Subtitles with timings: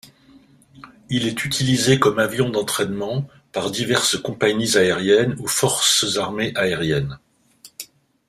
[1.11, 7.19] Il est utilisé comme avion d'entraînement par diverses compagnies aériennes ou force armées aériennes.